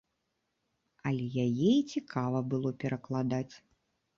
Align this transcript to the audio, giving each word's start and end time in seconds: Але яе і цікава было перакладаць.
Але 1.09 1.27
яе 1.45 1.69
і 1.79 1.83
цікава 1.97 2.43
было 2.55 2.73
перакладаць. 2.85 3.47